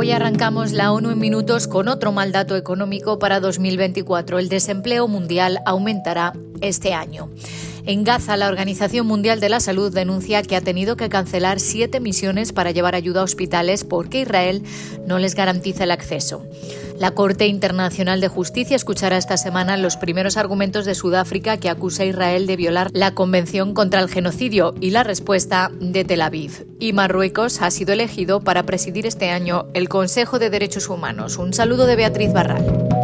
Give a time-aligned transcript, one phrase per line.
[0.00, 4.38] Hoy arrancamos la ONU en minutos con otro mal dato económico para 2024.
[4.38, 7.30] El desempleo mundial aumentará este año.
[7.84, 11.98] En Gaza, la Organización Mundial de la Salud denuncia que ha tenido que cancelar siete
[11.98, 14.62] misiones para llevar ayuda a hospitales porque Israel
[15.04, 16.46] no les garantiza el acceso.
[16.98, 22.02] La Corte Internacional de Justicia escuchará esta semana los primeros argumentos de Sudáfrica que acusa
[22.02, 26.66] a Israel de violar la Convención contra el Genocidio y la respuesta de Tel Aviv.
[26.80, 31.38] Y Marruecos ha sido elegido para presidir este año el Consejo de Derechos Humanos.
[31.38, 32.97] Un saludo de Beatriz Barral.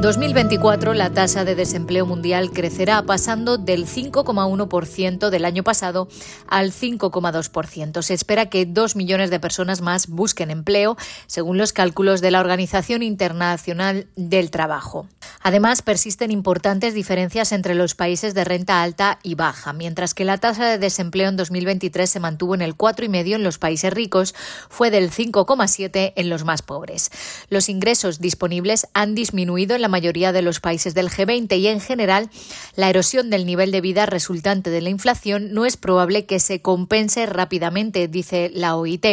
[0.00, 6.08] En 2024 la tasa de desempleo mundial crecerá pasando del 5,1% del año pasado
[6.48, 8.00] al 5,2%.
[8.00, 10.96] Se espera que dos millones de personas más busquen empleo,
[11.26, 15.06] según los cálculos de la Organización Internacional del Trabajo.
[15.42, 19.72] Además, persisten importantes diferencias entre los países de renta alta y baja.
[19.72, 23.56] Mientras que la tasa de desempleo en 2023 se mantuvo en el 4,5 en los
[23.56, 24.34] países ricos,
[24.68, 27.10] fue del 5,7 en los más pobres.
[27.48, 31.80] Los ingresos disponibles han disminuido en la mayoría de los países del G20 y en
[31.80, 32.28] general
[32.76, 36.60] la erosión del nivel de vida resultante de la inflación no es probable que se
[36.60, 39.06] compense rápidamente, dice la OIT.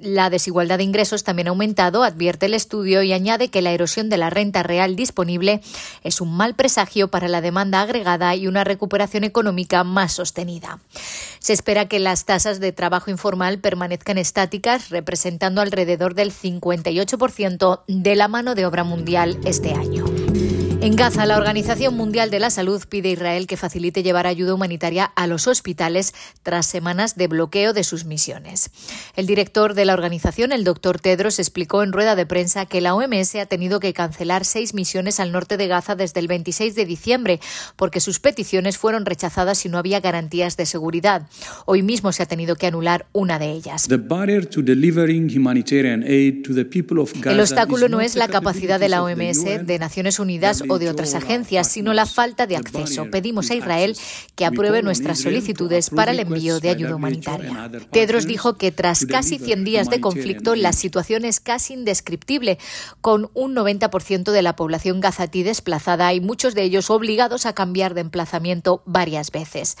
[0.00, 4.08] La desigualdad de ingresos también ha aumentado, advierte el estudio y añade que la erosión
[4.08, 5.62] de la renta real disponible
[6.02, 10.78] es un mal presagio para la demanda agregada y una recuperación económica más sostenida.
[11.38, 18.16] Se espera que las tasas de trabajo informal permanezcan estáticas, representando alrededor del 58% de
[18.16, 20.04] la mano de obra mundial este año.
[20.84, 24.52] En Gaza, la Organización Mundial de la Salud pide a Israel que facilite llevar ayuda
[24.52, 28.70] humanitaria a los hospitales tras semanas de bloqueo de sus misiones.
[29.16, 32.94] El director de la organización, el doctor Tedros, explicó en rueda de prensa que la
[32.94, 36.84] OMS ha tenido que cancelar seis misiones al norte de Gaza desde el 26 de
[36.84, 37.40] diciembre
[37.76, 41.28] porque sus peticiones fueron rechazadas y no había garantías de seguridad.
[41.64, 43.88] Hoy mismo se ha tenido que anular una de ellas.
[47.32, 51.68] El obstáculo no es la capacidad de la OMS, de Naciones Unidas de otras agencias,
[51.68, 53.06] sino la falta de acceso.
[53.10, 53.96] Pedimos a Israel
[54.34, 57.70] que apruebe nuestras solicitudes para el envío de ayuda humanitaria.
[57.90, 62.58] Tedros dijo que tras casi 100 días de conflicto, la situación es casi indescriptible,
[63.00, 67.94] con un 90% de la población gazatí desplazada y muchos de ellos obligados a cambiar
[67.94, 69.76] de emplazamiento varias veces.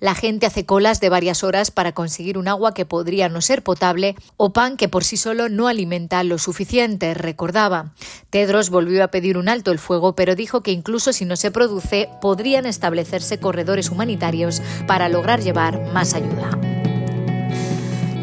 [0.00, 3.62] La gente hace colas de varias horas para conseguir un agua que podría no ser
[3.62, 7.94] potable o pan que por sí solo no alimenta lo suficiente, recordaba.
[8.30, 11.50] Tedros volvió a pedir un alto el fuego, pero dijo que incluso si no se
[11.50, 16.73] produce, podrían establecerse corredores humanitarios para lograr llevar más ayuda.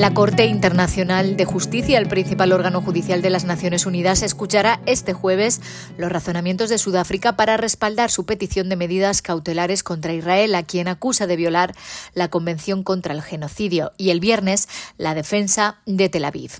[0.01, 5.13] La Corte Internacional de Justicia, el principal órgano judicial de las Naciones Unidas, escuchará este
[5.13, 5.61] jueves
[5.95, 10.87] los razonamientos de Sudáfrica para respaldar su petición de medidas cautelares contra Israel, a quien
[10.87, 11.75] acusa de violar
[12.15, 14.67] la Convención contra el Genocidio, y el viernes
[14.97, 16.53] la defensa de Tel Aviv.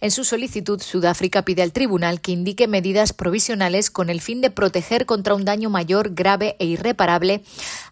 [0.00, 4.50] En su solicitud, Sudáfrica pide al tribunal que indique medidas provisionales con el fin de
[4.50, 7.42] proteger contra un daño mayor, grave e irreparable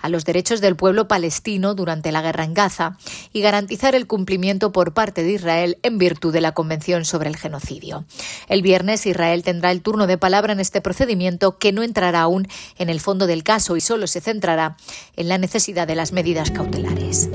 [0.01, 2.99] a los derechos del pueblo palestino durante la guerra en Gaza
[3.33, 7.37] y garantizar el cumplimiento por parte de Israel en virtud de la Convención sobre el
[7.37, 8.05] Genocidio.
[8.49, 12.49] El viernes Israel tendrá el turno de palabra en este procedimiento que no entrará aún
[12.79, 14.77] en el fondo del caso y solo se centrará
[15.17, 17.29] en la necesidad de las medidas cautelares.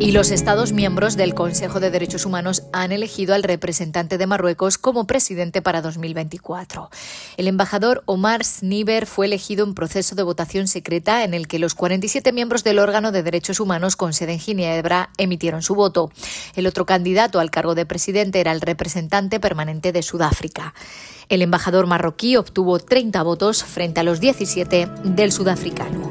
[0.00, 4.78] Y los Estados miembros del Consejo de Derechos Humanos han elegido al representante de Marruecos
[4.78, 6.88] como presidente para 2024.
[7.36, 11.74] El embajador Omar Sniber fue elegido en proceso de votación secreta en el que los
[11.74, 16.10] 47 miembros del órgano de derechos humanos con sede en Ginebra emitieron su voto.
[16.56, 20.72] El otro candidato al cargo de presidente era el representante permanente de Sudáfrica.
[21.28, 26.10] El embajador marroquí obtuvo 30 votos frente a los 17 del sudafricano.